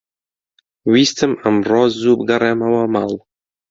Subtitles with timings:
[0.91, 3.11] ویستم ئەمڕۆ زوو بگەڕێمەوە ماڵ.